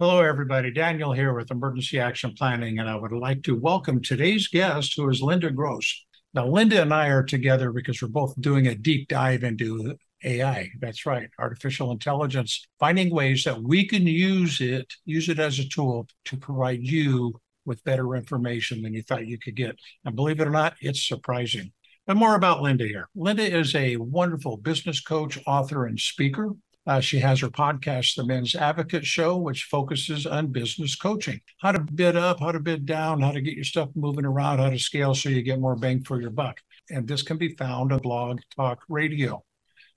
[0.00, 0.70] Hello, everybody.
[0.70, 5.10] Daniel here with Emergency Action Planning, and I would like to welcome today's guest, who
[5.10, 6.04] is Linda Gross.
[6.32, 10.70] Now, Linda and I are together because we're both doing a deep dive into AI.
[10.80, 15.68] That's right, artificial intelligence, finding ways that we can use it, use it as a
[15.68, 17.34] tool to provide you
[17.64, 19.74] with better information than you thought you could get.
[20.04, 21.72] And believe it or not, it's surprising.
[22.06, 23.08] But more about Linda here.
[23.16, 26.52] Linda is a wonderful business coach, author, and speaker.
[26.88, 31.72] Uh, she has her podcast, The Men's Advocate Show, which focuses on business coaching how
[31.72, 34.70] to bid up, how to bid down, how to get your stuff moving around, how
[34.70, 36.62] to scale so you get more bang for your buck.
[36.88, 39.44] And this can be found on Blog Talk Radio.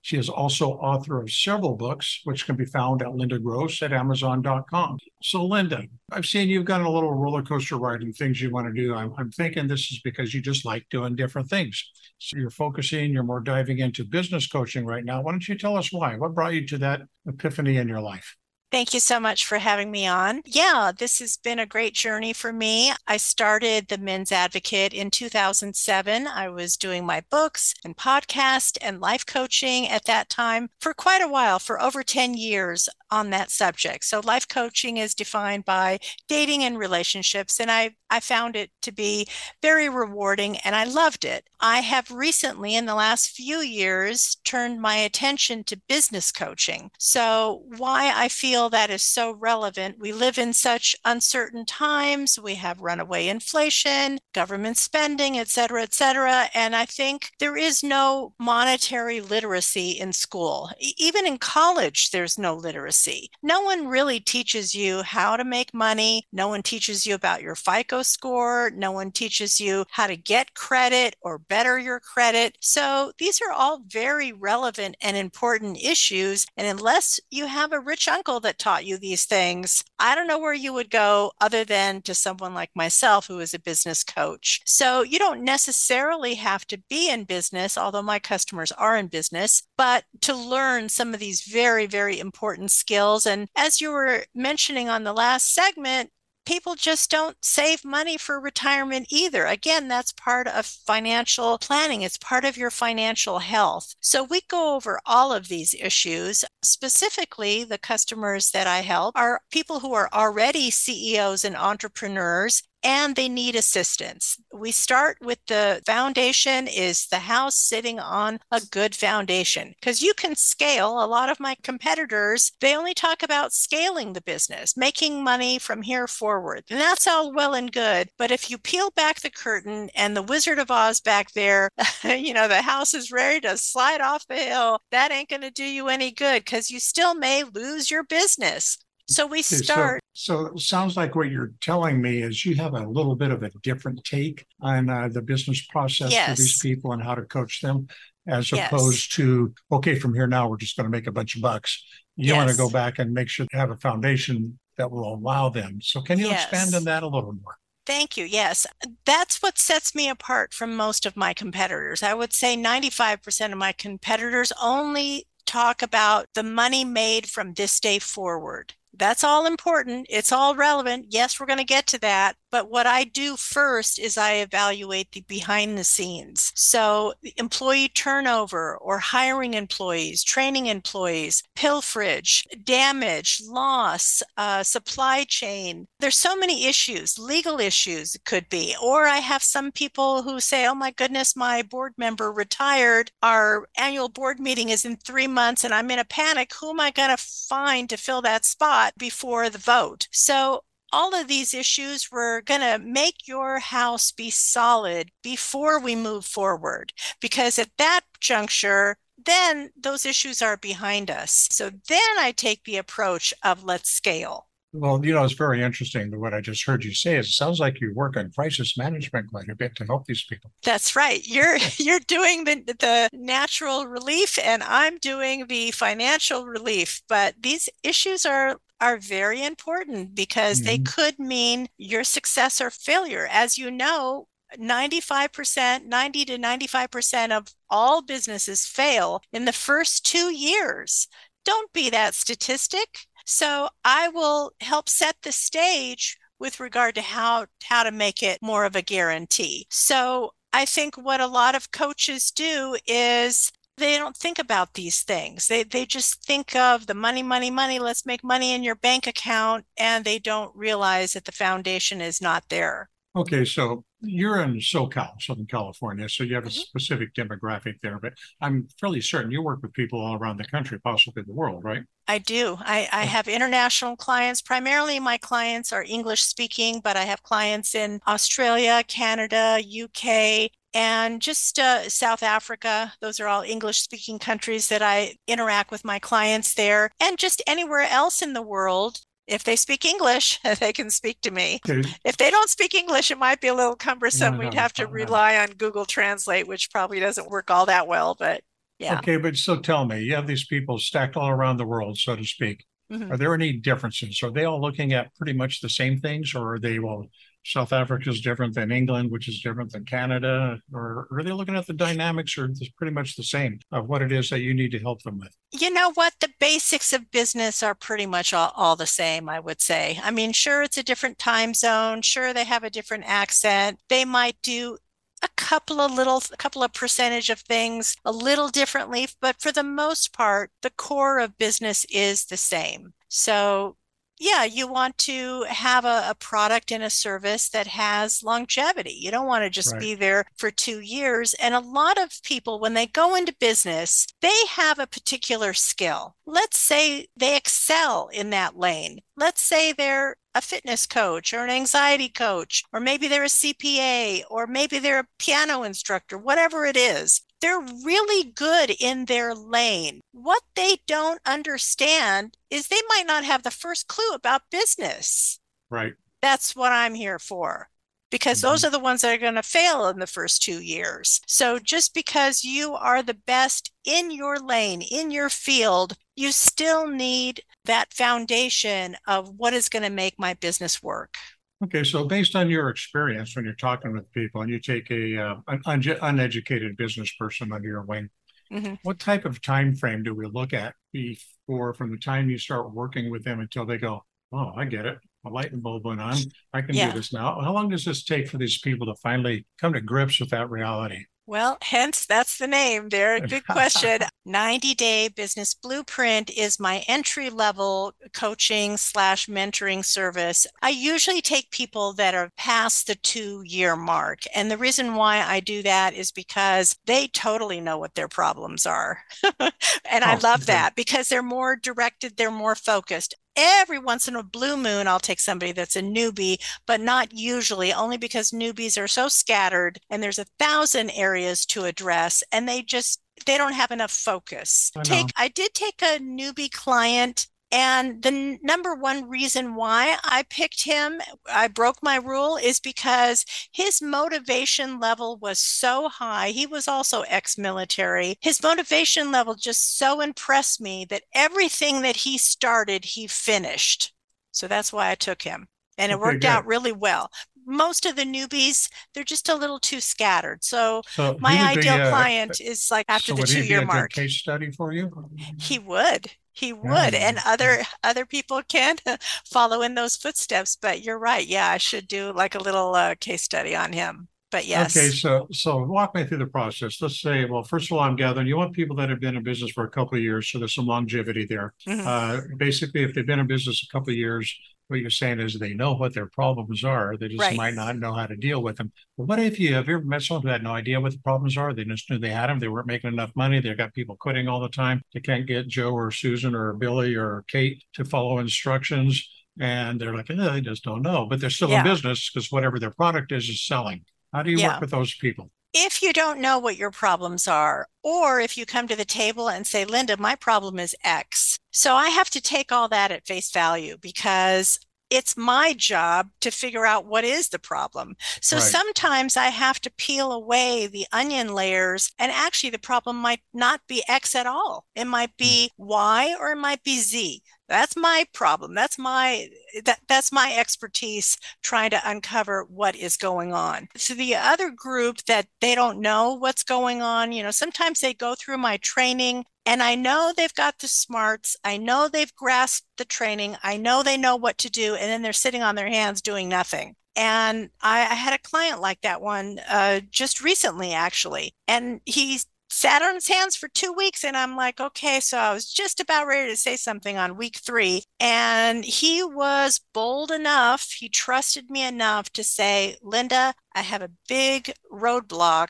[0.04, 3.94] She is also author of several books, which can be found at Linda Gross at
[3.94, 4.98] Amazon.com.
[5.22, 8.68] So, Linda, I've seen you've got a little roller coaster ride and things you want
[8.68, 8.96] to do.
[8.96, 11.88] I'm, I'm thinking this is because you just like doing different things.
[12.18, 15.22] So, you're focusing, you're more diving into business coaching right now.
[15.22, 16.18] Why don't you tell us why?
[16.18, 18.36] What brought you to that epiphany in your life?
[18.72, 20.44] Thank you so much for having me on.
[20.46, 22.94] Yeah, this has been a great journey for me.
[23.06, 26.26] I started the Men's Advocate in 2007.
[26.26, 31.22] I was doing my books and podcast and life coaching at that time for quite
[31.22, 34.06] a while, for over 10 years on that subject.
[34.06, 38.92] So life coaching is defined by dating and relationships and I I found it to
[38.92, 39.26] be
[39.62, 41.48] very rewarding and I loved it.
[41.62, 46.92] I have recently in the last few years turned my attention to business coaching.
[47.00, 52.56] So why I feel that is so relevant, we live in such uncertain times, we
[52.56, 58.34] have runaway inflation, government spending, et cetera, et cetera, and I think there is no
[58.40, 60.72] monetary literacy in school.
[60.98, 63.30] Even in college there's no literacy literacy.
[63.44, 66.28] No one really teaches you how to make money.
[66.32, 68.72] No one teaches you about your FICO score.
[68.76, 72.58] No one teaches you how to get credit or better your credit.
[72.62, 76.46] So these are all very relevant and important issues.
[76.58, 80.40] And unless you have a rich uncle that taught you these things, I don't know
[80.40, 84.62] where you would go other than to someone like myself who is a business coach.
[84.66, 89.64] So you don't necessarily have to be in business, although my customers are in business,
[89.78, 93.26] but to learn some of these very, very important skills skills.
[93.26, 96.10] And as you were mentioning on the last segment,
[96.46, 99.46] people just don't save money for retirement either.
[99.46, 103.96] Again, that's part of financial planning, it's part of your financial health.
[104.00, 106.44] So we go over all of these issues.
[106.64, 113.16] Specifically, the customers that I help are people who are already CEOs and entrepreneurs and
[113.16, 114.38] they need assistance.
[114.54, 120.14] We start with the foundation is the house sitting on a good foundation because you
[120.14, 121.04] can scale.
[121.04, 125.82] A lot of my competitors, they only talk about scaling the business, making money from
[125.82, 126.64] here forward.
[126.70, 128.10] And that's all well and good.
[128.18, 131.70] But if you peel back the curtain and the Wizard of Oz back there,
[132.04, 135.52] you know, the house is ready to slide off the hill, that ain't going to
[135.52, 138.78] do you any good because you still may lose your business.
[139.12, 140.02] So we start.
[140.14, 143.32] So, so, it sounds like what you're telling me is you have a little bit
[143.32, 146.30] of a different take on uh, the business process yes.
[146.30, 147.88] for these people and how to coach them,
[148.28, 148.72] as yes.
[148.72, 151.84] opposed to okay, from here now we're just going to make a bunch of bucks.
[152.16, 152.38] You yes.
[152.38, 155.80] want to go back and make sure to have a foundation that will allow them.
[155.82, 157.56] So, can you expand on that a little more?
[157.86, 158.26] Thank you.
[158.26, 158.68] Yes,
[159.06, 162.04] that's what sets me apart from most of my competitors.
[162.04, 167.80] I would say 95% of my competitors only talk about the money made from this
[167.80, 168.76] day forward.
[168.94, 170.08] That's all important.
[170.10, 171.08] It's all relevant.
[171.10, 172.38] Yes, we're going to get to that.
[172.52, 176.52] But what I do first is I evaluate the behind the scenes.
[176.56, 185.88] So, employee turnover or hiring employees, training employees, pilferage, damage, loss, uh, supply chain.
[186.00, 188.76] There's so many issues, legal issues could be.
[188.82, 193.12] Or I have some people who say, oh my goodness, my board member retired.
[193.24, 196.52] Our annual board meeting is in three months and I'm in a panic.
[196.60, 200.08] Who am I going to find to fill that spot before the vote?
[200.12, 205.96] So all of these issues, we're going to make your house be solid before we
[205.96, 206.94] move forward.
[207.20, 211.48] Because at that juncture, then those issues are behind us.
[211.52, 214.48] So then I take the approach of let's scale.
[214.74, 217.18] Well, you know, it's very interesting But what I just heard you say.
[217.18, 220.24] Is it sounds like you work on crisis management quite a bit to help these
[220.24, 220.52] people.
[220.64, 221.22] That's right.
[221.28, 227.02] You're you're doing the the natural relief, and I'm doing the financial relief.
[227.10, 230.66] But these issues are are very important because mm-hmm.
[230.66, 233.28] they could mean your success or failure.
[233.32, 234.28] As you know,
[234.60, 241.08] 95%, 90 to 95% of all businesses fail in the first two years.
[241.46, 243.06] Don't be that statistic.
[243.26, 248.40] So I will help set the stage with regard to how, how to make it
[248.42, 249.68] more of a guarantee.
[249.70, 253.52] So I think what a lot of coaches do is
[253.82, 255.48] they don't think about these things.
[255.48, 259.08] They they just think of the money, money, money, let's make money in your bank
[259.08, 262.90] account and they don't realize that the foundation is not there.
[263.14, 266.62] Okay, so you're in SoCal, Southern California, so you have a Mhm.
[266.62, 270.80] specific demographic there, but I'm fairly certain you work with people all around the country,
[270.80, 271.84] possibly the world, right?
[272.08, 272.58] I do.
[272.60, 273.06] I, I Oh.
[273.06, 274.42] have international clients.
[274.42, 281.22] Primarily, my clients are English speaking, but I have clients in Australia, Canada, UK, and
[281.22, 282.94] just uh, South Africa.
[283.02, 287.42] Those are all English speaking countries that I interact with my clients there, and just
[287.48, 289.02] anywhere else in the world.
[289.28, 291.62] If they speak English, they can speak to me.
[291.68, 294.36] Okay, If they don't speak English, it might be a little cumbersome.
[294.36, 297.66] No, We'd no, have to no, rely on Google Translate, which probably doesn't work all
[297.68, 298.42] that well, but
[298.80, 299.00] yeah.
[299.00, 302.16] okay, but so tell me, you have these people stacked all around the world, so
[302.16, 302.66] to speak.
[302.92, 303.12] Mhm.
[303.12, 304.22] Are there any differences?
[304.24, 307.06] Are they all looking at pretty much the same things, or are they, well,
[307.44, 310.60] South Africa is different than England, which is different than Canada?
[310.74, 314.02] Or are they looking at the dynamics or it's pretty much the same of what
[314.02, 315.36] it is that you need to help them with?
[315.52, 316.14] You know what?
[316.20, 320.00] The basics of business are pretty much all, all the same, I would say.
[320.04, 322.02] I mean, sure, it's a different time zone.
[322.02, 323.80] Sure, they have a different accent.
[323.90, 324.78] They might do
[325.24, 329.52] a couple of little, a couple of percentage of things a little differently, but for
[329.52, 332.94] the most part, the core of business is the same.
[333.08, 333.76] So,
[334.24, 338.94] yeah, you want to have a, a product and a service that has longevity.
[338.94, 339.80] You don't want to just Right.
[339.80, 341.34] be there for two years.
[341.36, 346.16] And a lot of people, when they go into business, they have a particular skill.
[346.26, 349.00] Let's say they excel in that lane.
[349.18, 354.24] Let's say they're a fitness coach or an anxiety coach, or maybe they're a CPA,
[354.30, 357.22] or maybe they're a piano instructor, whatever it is.
[357.42, 360.02] They're really good in their lane.
[360.12, 365.40] What they don't understand is they might not have the first clue about business.
[365.70, 365.94] Right.
[366.22, 367.70] That's what I'm here for.
[368.12, 368.68] Because those Mhm.
[368.68, 371.22] are the ones that are going to fail in the first two years.
[371.28, 376.88] So just because you are the best in your lane, in your field, you still
[376.88, 381.18] need that foundation of what is going to make my business work.
[381.64, 385.18] Okay, so based on your experience when you're talking with people and you take a
[385.18, 388.10] uh, an unge- uneducated business person under your wing,
[388.52, 388.80] Mhm.
[388.84, 392.74] what type of time frame do we look at before from the time you start
[392.74, 394.98] working with them until they go, "Oh, I get it.
[395.26, 396.18] A light bulb went on.
[396.52, 396.92] I can Yeah.
[396.92, 399.82] do this now." How long does this take for these people to finally come to
[399.82, 401.06] grips with that reality?
[401.28, 403.20] Well, hence that's the name there.
[403.22, 404.02] Good question.
[404.26, 410.46] 90 Day Business Blueprint is my entry level coaching slash mentoring service.
[410.62, 414.20] I usually take people that are past the two year mark.
[414.36, 418.66] And the reason why I do that is because they totally know what their problems
[418.66, 419.04] are.
[419.40, 420.48] and I Oh, love okay.
[420.48, 423.16] that because they're more directed, they're more focused.
[423.36, 427.72] Every once in a blue moon, I'll take somebody that's a newbie but not usually,
[427.74, 432.62] only because newbies are so scattered and there's a thousand areas to address and they
[432.62, 434.72] just they don't have enough focus.
[434.76, 435.12] I Take.
[435.18, 441.02] I did take a newbie client and the number one reason why I picked him,
[441.30, 446.30] I broke my rule, is because his motivation level was so high.
[446.30, 448.18] He was also ex military.
[448.22, 453.94] His motivation level just so impressed me that everything that he started, he finished.
[454.32, 455.48] So that's why I took him.
[455.78, 456.26] And it Okay, worked good.
[456.26, 457.10] out really well.
[457.46, 460.44] Most of the newbies, they're just a little too scattered.
[460.44, 463.30] So So my he would be, ideal uh, client is like after so the would
[463.30, 463.92] he two year mark.
[463.94, 464.92] Case study for you?
[465.36, 466.16] He would.
[466.34, 466.94] He would.
[466.94, 468.78] And other other people can
[469.26, 470.56] follow in those footsteps.
[470.56, 471.26] But you're right.
[471.26, 474.08] Yeah, I should do like a little uh, case study on him.
[474.32, 474.76] But yes.
[474.76, 476.82] Okay, so so walk me through the process.
[476.82, 479.24] Let's say, well, first of all, I'm gathering you want people that have been in
[479.24, 481.54] business for a couple of years, so there's some longevity there.
[481.68, 481.86] Mhm.
[481.86, 484.34] Uh, basically, if they've been in business a couple of years,
[484.72, 486.98] what you're saying is they know what their problems are.
[486.98, 487.36] They just Right.
[487.38, 488.72] might not know how to deal with them.
[488.98, 491.00] But what if you have you ever met someone who had no idea what the
[491.00, 491.54] problems are?
[491.54, 492.40] They just knew they had them.
[492.40, 493.40] They weren't making enough money.
[493.40, 494.82] They've got people quitting all the time.
[494.94, 499.08] They can't get Joe or Susan or Billy or Kate to follow instructions.
[499.40, 501.60] And they're like, eh, they just don't know, but they're still Yeah.
[501.60, 503.86] in business because whatever their product is is selling.
[504.14, 504.54] How do you Yeah.
[504.54, 505.32] work with those people?
[505.54, 509.30] If you don't know what your problems are, or if you come to the table
[509.30, 511.38] and say, Linda, my problem is X.
[511.52, 514.60] So I have to take all that at face value because
[514.92, 517.96] it's my job to figure out what is the problem.
[518.22, 518.46] So Right.
[518.46, 523.62] sometimes I have to peel away the onion layers, and actually, the problem might not
[523.68, 524.66] be X at all.
[524.76, 525.24] It might hmm.
[525.24, 527.24] be Y or it might be Z.
[527.52, 528.56] That's my problem.
[528.56, 529.30] That's my
[529.66, 533.68] that that's my expertise trying to uncover what is going on.
[533.76, 537.94] So the other group that they don't know what's going on, you know, sometimes they
[537.94, 541.36] go through my training and I know they've got the smarts.
[541.44, 543.38] I know they've grasped the training.
[543.44, 544.76] I know they know what to do.
[544.76, 546.76] And then they're sitting on their hands doing nothing.
[546.96, 551.34] And I, I had a client like that one uh, just recently, actually.
[551.48, 554.04] And he's sat on his hands for two weeks.
[554.04, 555.00] And I'm like, okay.
[555.00, 557.84] So I was just about ready to say something on week three.
[558.00, 563.92] And he was bold enough, he trusted me enough to say, Linda, I have a
[564.08, 565.50] big roadblock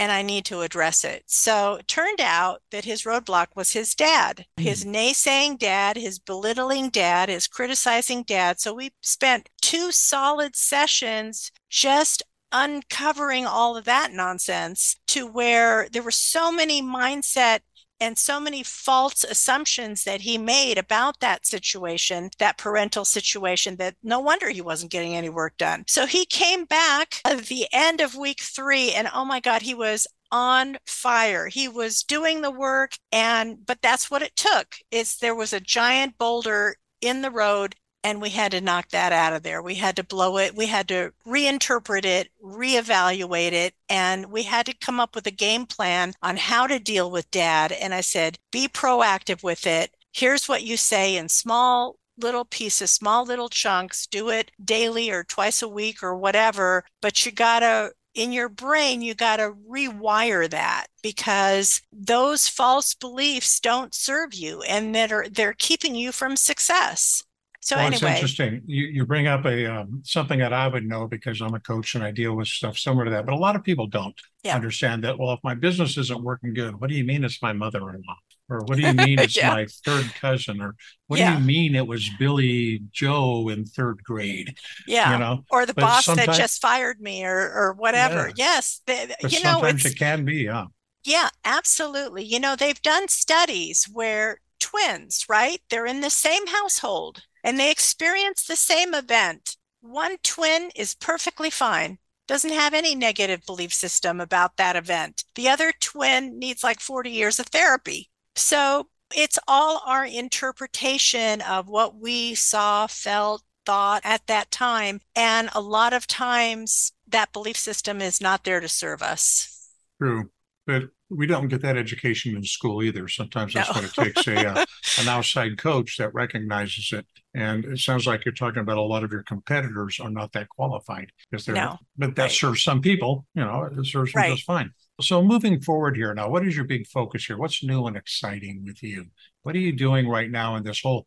[0.00, 1.24] and I need to address it.
[1.26, 4.62] So it turned out that his roadblock was his dad, mm.
[4.62, 8.60] his naysaying dad, his belittling dad, his criticizing dad.
[8.60, 16.02] So we spent two solid sessions just uncovering all of that nonsense to where there
[16.02, 17.60] were so many mindset
[18.00, 23.94] and so many false assumptions that he made about that situation, that parental situation, that
[24.02, 25.84] no wonder he wasn't getting any work done.
[25.86, 29.74] So he came back at the end of week three, and oh my God, he
[29.74, 31.48] was on fire.
[31.48, 34.76] He was doing the work and but that's what it took.
[34.90, 39.12] Is there was a giant boulder in the road and we had to knock that
[39.12, 39.62] out of there.
[39.62, 40.54] We had to blow it.
[40.56, 45.32] We had to reinterpret it, reevaluate it, and we had to come up with a
[45.32, 47.72] game plan on how to deal with dad.
[47.72, 49.94] And I said, be proactive with it.
[50.12, 54.06] Here's what you say in small little pieces, small little chunks.
[54.06, 58.48] Do it daily or twice a week or whatever, but you got to in your
[58.48, 65.12] brain, you got to rewire that because those false beliefs don't serve you and that
[65.12, 67.22] are they're keeping you from success.
[67.70, 68.62] So well, anyway, it's interesting.
[68.66, 71.94] You you bring up a um, something that I would know because I'm a coach
[71.94, 73.26] and I deal with stuff similar to that.
[73.26, 74.56] But a lot of people don't yeah.
[74.56, 75.20] understand that.
[75.20, 78.16] Well, if my business isn't working good, what do you mean it's my mother-in-law?
[78.48, 79.50] Or what do you mean it's yeah.
[79.50, 80.60] my third cousin?
[80.60, 80.74] Or
[81.06, 81.32] what yeah.
[81.32, 84.56] do you mean it was Billy Joe in third grade?
[84.88, 88.32] Yeah, you know, or the but boss that just fired me, or or whatever.
[88.34, 90.38] Yes, they, you know, sometimes it can be.
[90.38, 90.66] Yeah.
[91.04, 92.24] Yeah, absolutely.
[92.24, 95.60] You know, they've done studies where twins, right?
[95.70, 99.56] They're in the same household and they experience the same event.
[99.80, 105.24] One twin is perfectly fine, doesn't have any negative belief system about that event.
[105.34, 108.10] The other twin needs like 40 years of therapy.
[108.36, 115.00] So it's all our interpretation of what we saw, felt, thought at that time.
[115.14, 119.70] And a lot of times that belief system is not there to serve us.
[120.00, 120.30] True.
[120.66, 123.08] But we don't get that education in school either.
[123.08, 123.80] Sometimes that's no.
[123.80, 124.64] what it takes a uh,
[125.00, 127.04] an outside coach that recognizes it.
[127.34, 130.48] And it sounds like you're talking about a lot of your competitors are not that
[130.48, 131.54] qualified because they're.
[131.54, 131.78] No.
[131.98, 132.32] But that right.
[132.32, 133.26] serves some people.
[133.34, 134.70] You know, it serves them just fine.
[135.00, 137.38] So moving forward here now, what is your big focus here?
[137.38, 139.06] What's new and exciting with you?
[139.42, 141.06] What are you doing right now in this whole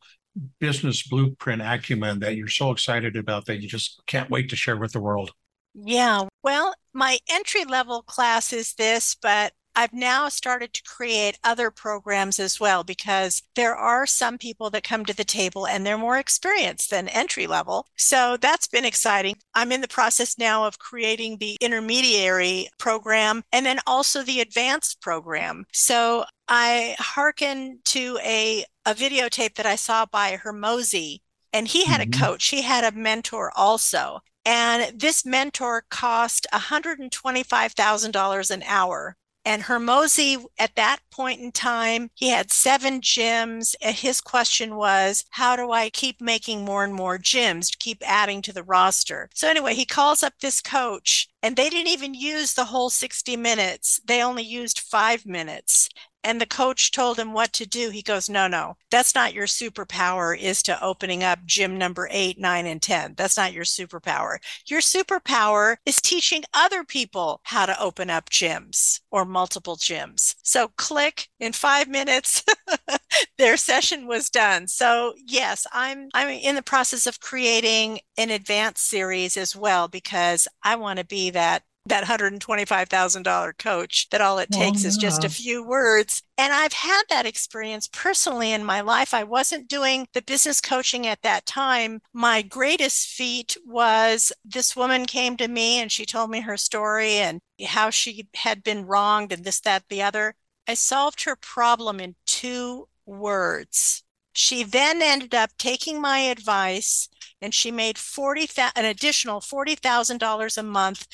[0.60, 4.78] business blueprint acumen that you're so excited about that you just can't wait to share
[4.78, 5.32] with the world?
[5.76, 11.72] Yeah, well, my entry level class is this, but I've now started to create other
[11.72, 15.98] programs as well because there are some people that come to the table and they're
[15.98, 17.88] more experienced than entry level.
[17.96, 19.36] So that's been exciting.
[19.54, 25.02] I'm in the process now of creating the intermediary program and then also the advanced
[25.02, 25.66] program.
[25.74, 32.02] So I hearken to a, a videotape that I saw by Hormozi and he had
[32.02, 32.22] mm-hmm.
[32.22, 34.20] a coach, he had a mentor also.
[34.46, 39.16] And this mentor cost $125,000 an hour
[39.46, 43.76] and Hormozi, at that point in time, he had seven gyms.
[43.82, 48.02] And his question was, how do I keep making more and more gyms to keep
[48.06, 49.30] adding to the roster?
[49.34, 53.36] So, anyway, he calls up this coach, and they didn't even use the whole 60
[53.36, 54.00] minutes.
[54.06, 55.90] They only used five minutes
[56.24, 59.48] and the coach told him what to do, he goes, No, no, that's not your
[59.48, 63.16] superpower, is to opening up gym number eight, nine, and 10.
[63.18, 64.38] That's not your superpower.
[64.68, 70.36] Your superpower is teaching other people how to open up gyms or multiple gyms.
[70.44, 72.44] So, click in five minutes,
[73.38, 74.68] their session was done.
[74.68, 80.48] So, yes, I'm, I'm in the process of creating an advanced series as well because
[80.64, 84.88] I want to be that that $125,000 coach that all it oh, takes oh, yeah.
[84.88, 86.24] is just a few words.
[86.38, 89.14] And I've had that experience personally in my life.
[89.14, 92.02] I wasn't doing the business coaching at that time.
[92.14, 97.14] My greatest feat was this woman came to me and she told me her story
[97.16, 100.36] and how she had been wronged and this, that, the other.
[100.68, 104.04] I solved her problem in two words.
[104.32, 107.10] She then ended up taking my advice
[107.44, 111.08] and she made 40 an additional $40,000 a month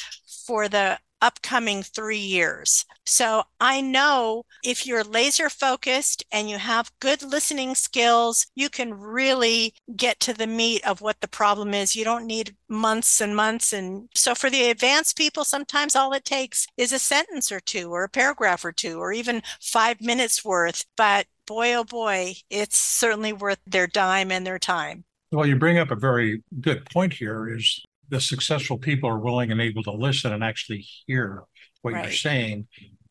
[0.46, 2.86] for the upcoming 3 years.
[3.06, 8.94] So I know if you're laser focused and you have good listening skills, you can
[8.94, 11.96] really get to the meat of what the problem is.
[11.96, 16.24] You don't need months and months and so for the advanced people sometimes all it
[16.24, 20.46] takes is a sentence or two or a paragraph or two or even 5 minutes
[20.46, 25.04] worth, but boy oh boy, it's certainly worth their dime and their time.
[25.32, 29.52] Well, you bring up a very good point here is the successful people are willing
[29.52, 31.44] and able to listen and actually hear
[31.82, 32.06] what right.
[32.06, 32.68] you're saying.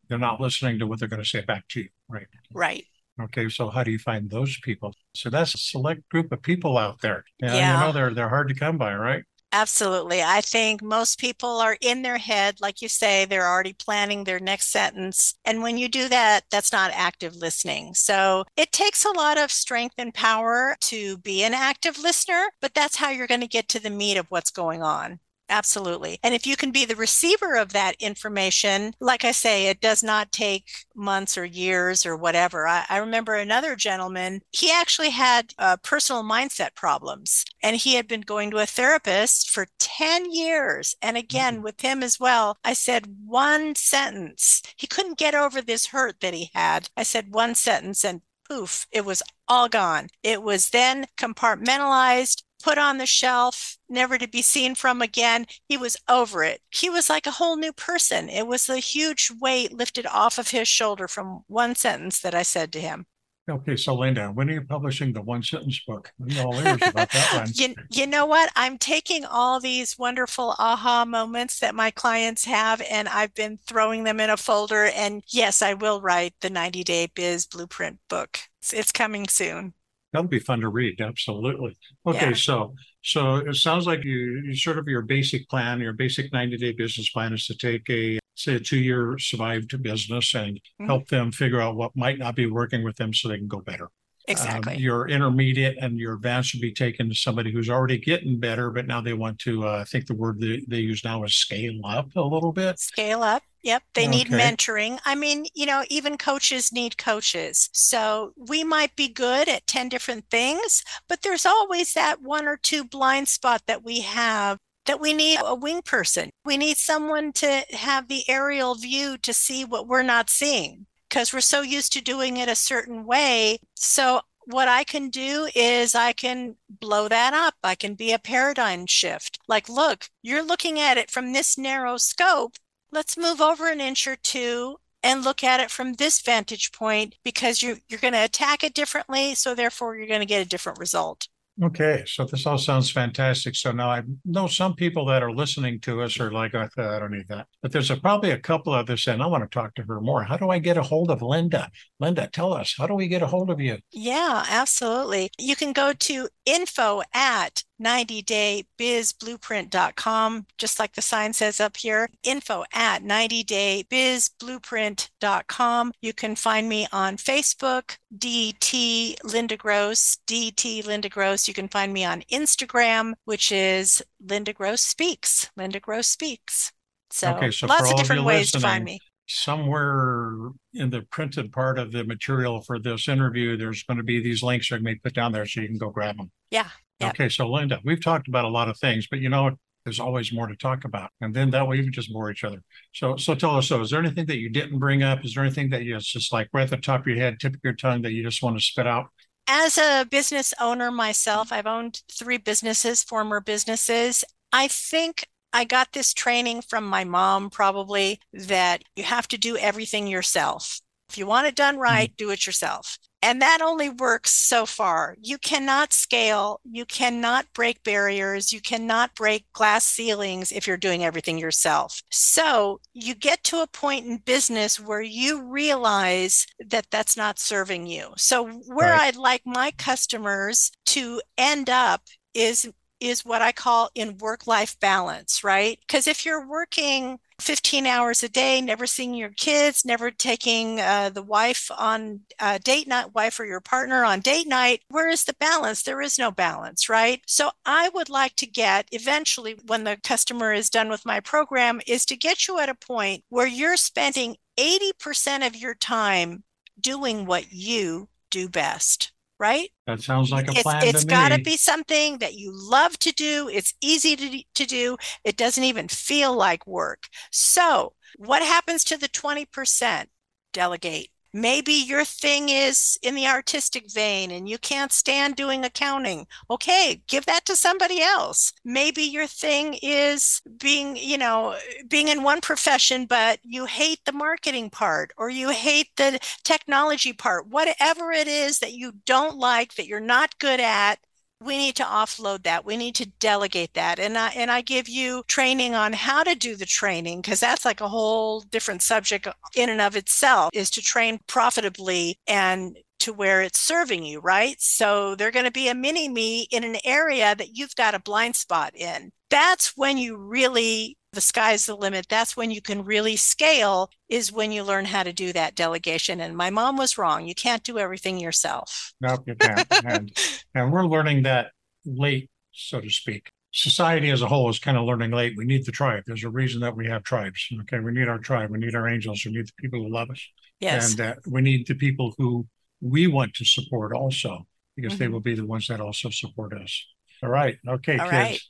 [0.09, 1.89] they're not listening to what they're going to say back to you.
[2.09, 2.27] Right.
[2.53, 2.85] Right.
[3.21, 4.95] Okay, so how do you find those people?
[5.15, 7.25] So that's a select group of people out there.
[7.41, 7.81] Yeah, Yeah.
[7.81, 9.25] you know they're they're hard to come by, right?
[9.52, 10.23] Absolutely.
[10.23, 14.38] I think most people are in their head, like you say, they're already planning their
[14.40, 15.35] next sentence.
[15.45, 17.95] And when you do that, that's not active listening.
[17.95, 22.75] So it takes a lot of strength and power to be an active listener, but
[22.75, 25.19] that's how you're going to get to the meat of what's going on.
[25.50, 26.19] Absolutely.
[26.23, 30.02] And if you can be the receiver of that information, like I say, it does
[30.02, 32.67] not take months or years or whatever.
[32.69, 38.07] I, I remember another gentleman, he actually had uh, personal mindset problems and he had
[38.07, 40.97] been going to a therapist for 10 years.
[41.00, 44.62] And again, with him as well, I said one sentence.
[44.76, 46.90] He couldn't get over this hurt that he had.
[46.97, 50.09] I said one sentence and poof, it was all gone.
[50.23, 55.47] It was then compartmentalized, put on the shelf, never to be seen from again.
[55.69, 56.61] He was over it.
[56.71, 58.29] He was like a whole new person.
[58.29, 62.43] It was a huge weight lifted off of his shoulder from one sentence that I
[62.43, 63.07] said to him.
[63.50, 66.12] Okay, so Linda, when are you publishing the one sentence book?
[66.41, 67.47] All ears about that one.
[67.55, 68.50] you, you know what?
[68.55, 74.05] I'm taking all these wonderful aha moments that my clients have and I've been throwing
[74.05, 74.85] them in a folder.
[74.95, 78.38] And yes, I will write the 90 Day Biz Blueprint book.
[78.61, 79.73] It's, it's coming soon.
[80.12, 81.00] That'll be fun to read.
[81.00, 81.77] Absolutely.
[82.07, 82.35] Okay, Yeah.
[82.35, 86.57] so so it sounds like you, you sort of your basic plan, your basic 90
[86.57, 90.87] day business plan is to take a say a two year survived business and Mhm.
[90.87, 93.61] help them figure out what might not be working with them so they can go
[93.61, 93.88] better.
[94.28, 94.75] Exactly.
[94.75, 98.70] Um, your intermediate and your advanced would be taken to somebody who's already getting better,
[98.70, 99.66] but now they want to.
[99.66, 102.78] Uh, I think the word they, they use now is scale up a little bit.
[102.78, 103.42] Scale up.
[103.62, 103.82] Yep.
[103.94, 104.99] They need mentoring.
[105.04, 107.68] I mean, you know, even coaches need coaches.
[107.73, 112.56] So we might be good at 10 different things, but there's always that one or
[112.56, 116.30] two blind spot that we have that we need a wing person.
[116.44, 121.33] We need someone to have the aerial view to see what we're not seeing because
[121.33, 123.61] we're so used to doing it a certain way.
[123.75, 127.55] So what I can do is I can blow that up.
[127.62, 129.38] I can be a paradigm shift.
[129.47, 132.54] Like, look, you're looking at it from this narrow scope.
[132.91, 137.17] Let's move over an inch or two and look at it from this vantage point
[137.23, 139.35] because you, you're going to attack it differently.
[139.35, 141.28] So, therefore, you're going to get a different result.
[141.60, 143.56] Okay, so this all sounds fantastic.
[143.56, 147.10] So now I know some people that are listening to us are like, I, don't
[147.10, 147.49] need that.
[147.62, 150.23] But there's a, probably a couple others saying, I want to talk to her more.
[150.23, 151.68] How do I get a hold of Linda?
[151.99, 153.78] Linda, tell us, how do we get a hold of you?
[153.90, 155.30] Yeah, absolutely.
[155.36, 162.08] You can go to info at 90daybizblueprint.com, just like the sign says up here.
[162.23, 165.93] Info at 90daybizblueprint.com.
[166.00, 171.49] You can find me on Facebook, DT Linda Gross, DT Linda Gross.
[171.49, 175.50] You can find me on Instagram, which is Linda Gross Speaks.
[175.56, 176.73] Linda Gross Speaks.
[177.10, 179.00] So, Okay, so lots of of different you ways to find me.
[179.26, 184.23] Somewhere in the printed part of the material for this interview, there's going to be
[184.23, 186.30] these links that may put down there so you can go grab them.
[186.50, 186.69] Yeah,
[187.00, 187.11] yeah.
[187.11, 189.52] Okay, so Linda, we've talked about a lot of things, but you know,
[189.84, 191.11] there's always more to talk about.
[191.21, 192.63] And then that way we can just bore each other.
[192.93, 195.25] So so tell us, so is there anything that you didn't bring up?
[195.25, 197.39] Is there anything that you it's just like right at the top of your head,
[197.41, 199.06] tip of your tongue that you just want to spit out?
[199.49, 204.23] as a business owner myself, I've owned three businesses, former businesses.
[204.52, 209.56] I think I got this training from my mom, probably that you have to do
[209.56, 210.80] everything yourself.
[211.08, 211.82] If you want it done mm-hmm.
[211.82, 212.99] right, do it yourself.
[213.21, 215.17] And that only works so far.
[215.21, 221.04] You cannot scale, you cannot break barriers, you cannot break glass ceilings if you're doing
[221.04, 222.00] everything yourself.
[222.11, 227.87] So you get to a point in business where you realize that that's not serving
[227.87, 228.13] you.
[228.17, 228.95] So where Right.
[228.95, 232.02] I'd like my customers to end up
[232.35, 235.78] is is what I call in work life balance, right?
[235.87, 241.11] Because if you're working 15 hours a day, never seeing your kids, never taking uh,
[241.11, 245.25] the wife on uh, date night, wife or your partner on date night, where is
[245.25, 245.83] the balance?
[245.83, 247.23] There is no balance, right?
[247.27, 251.81] So I would like to get eventually, when the customer is done with my program,
[251.87, 256.43] is to get you at a point where you're spending 80% of your time
[256.81, 259.71] doing what you do best, right?
[259.87, 263.13] That sounds like a it's plan it's got to be something that you love to
[263.13, 263.49] do.
[263.53, 264.97] It's easy to, to do.
[265.25, 267.05] It doesn't even feel like work.
[267.31, 270.07] So, what happens to the 20%?
[270.53, 271.11] Delegate.
[271.32, 276.26] Maybe your thing is in the artistic vein and you can't stand doing accounting.
[276.50, 278.52] Okay, give that to somebody else.
[278.64, 284.12] Maybe your thing is being, you know, being in one profession, but you hate the
[284.12, 287.47] marketing part or you hate the technology part.
[287.49, 290.99] Whatever it is that you don't like, that you're not good at,
[291.41, 292.65] we need to offload that.
[292.65, 293.99] We need to delegate that.
[293.99, 297.65] And i and i give you training on how to do the training because that's
[297.65, 303.13] like a whole different subject in and of itself is to train profitably and to
[303.13, 304.57] where it's serving you right?
[304.61, 308.01] So they're going to be a mini me in an area that you've got a
[308.01, 309.13] blind spot in.
[309.31, 312.07] That's when you really the sky's the limit.
[312.09, 316.21] That's when you can really scale, is when you learn how to do that delegation.
[316.21, 317.26] And my mom was wrong.
[317.26, 318.93] You can't do everything yourself.
[319.00, 319.67] No, you can't.
[319.85, 320.17] and,
[320.54, 321.50] and we're learning that
[321.85, 323.33] late, so to speak.
[323.50, 325.35] Society as a whole is kind of learning late.
[325.37, 326.04] We need the tribe.
[326.07, 327.49] There's a reason that we have tribes.
[327.63, 327.81] Okay.
[327.81, 328.50] We need our tribe.
[328.50, 329.25] We need our angels.
[329.26, 330.25] We need the people who love us.
[330.61, 330.93] Yes.
[330.93, 332.47] And uh, we need the people who
[332.81, 335.02] we want to support also, because mm-hmm.
[335.02, 336.87] they will be the ones that also support us.
[337.25, 337.59] All right.
[337.67, 338.13] Okay, All kids.
[338.13, 338.41] Right.